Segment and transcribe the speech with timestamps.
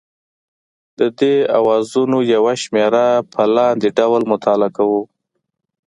[0.99, 5.01] د دې اوزارونو یوه شمېره په لاندې ډول مطالعه کوو.